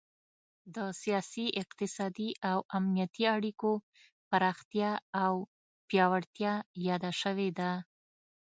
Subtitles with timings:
[0.75, 3.71] د سیاسي، اقتصادي او امنیتي اړیکو
[4.29, 4.91] پراختیا
[5.23, 5.33] او
[5.87, 6.53] پیاوړتیا
[6.87, 7.71] یاده شوې ده